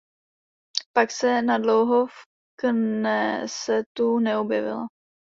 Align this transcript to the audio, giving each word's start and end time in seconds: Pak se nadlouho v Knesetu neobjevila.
Pak 0.93 1.11
se 1.11 1.41
nadlouho 1.41 2.07
v 2.07 2.13
Knesetu 2.59 4.19
neobjevila. 4.19 4.87